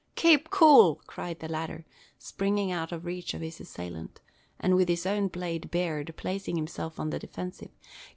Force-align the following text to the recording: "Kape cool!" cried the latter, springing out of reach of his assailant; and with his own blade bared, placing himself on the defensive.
"Kape 0.15 0.49
cool!" 0.49 0.99
cried 1.05 1.41
the 1.41 1.47
latter, 1.47 1.85
springing 2.17 2.71
out 2.71 2.91
of 2.91 3.05
reach 3.05 3.35
of 3.35 3.41
his 3.41 3.59
assailant; 3.59 4.19
and 4.59 4.75
with 4.75 4.89
his 4.89 5.05
own 5.05 5.27
blade 5.27 5.69
bared, 5.69 6.11
placing 6.17 6.55
himself 6.55 6.99
on 6.99 7.11
the 7.11 7.19
defensive. 7.19 7.69